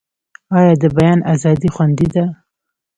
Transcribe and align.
آیا 0.57 0.73
د 0.81 0.83
بیان 0.97 1.19
ازادي 1.33 1.69
خوندي 1.75 2.07
ده؟ 2.15 2.23